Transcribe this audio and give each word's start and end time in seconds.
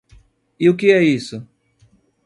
E 0.59 0.65
o 0.71 0.75
que 0.79 0.87
é 0.97 1.01
isso? 1.03 1.37